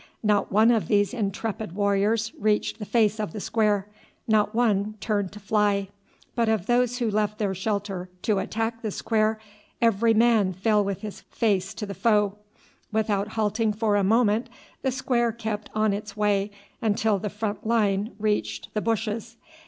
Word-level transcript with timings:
Not 0.23 0.51
one 0.51 0.71
of 0.71 0.87
these 0.87 1.13
intrepid 1.13 1.73
warriors 1.75 2.33
reached 2.39 2.79
the 2.79 2.85
face 2.87 3.19
of 3.19 3.33
the 3.33 3.39
square, 3.39 3.87
not 4.27 4.55
one 4.55 4.95
turned 4.99 5.31
to 5.33 5.39
fly; 5.39 5.89
but 6.33 6.49
of 6.49 6.65
those 6.65 6.97
who 6.97 7.07
left 7.11 7.37
their 7.37 7.53
shelter 7.53 8.09
to 8.23 8.39
attack 8.39 8.81
the 8.81 8.89
square, 8.89 9.39
every 9.79 10.15
man 10.15 10.53
fell 10.53 10.83
with 10.83 11.01
his 11.01 11.21
face 11.29 11.71
to 11.75 11.85
the 11.85 11.93
foe. 11.93 12.39
Without 12.91 13.27
halting 13.33 13.73
for 13.73 13.95
a 13.95 14.03
moment 14.03 14.49
the 14.81 14.91
square 14.91 15.31
kept 15.31 15.69
on 15.75 15.93
its 15.93 16.17
way 16.17 16.49
until 16.81 17.19
the 17.19 17.29
front 17.29 17.67
line 17.67 18.15
reached 18.17 18.73
the 18.73 18.81
bushes. 18.81 19.37